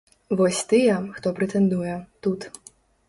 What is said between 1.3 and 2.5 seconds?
прэтэндуе, тут.